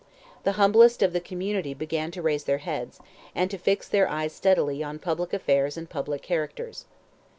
The 0.45 0.53
humblest 0.53 1.03
of 1.03 1.13
the 1.13 1.19
community 1.19 1.75
began 1.75 2.09
to 2.09 2.23
raise 2.23 2.45
their 2.45 2.57
heads, 2.57 2.99
and 3.35 3.51
to 3.51 3.57
fix 3.59 3.87
their 3.87 4.09
eyes 4.09 4.33
steadily 4.33 4.81
on 4.81 4.97
public 4.97 5.31
affairs 5.31 5.77
and 5.77 5.87
public 5.87 6.23
characters. 6.23 6.85